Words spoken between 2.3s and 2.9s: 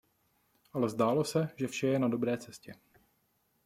cestě.